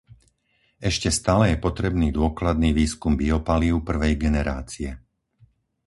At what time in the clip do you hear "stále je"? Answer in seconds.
1.19-1.61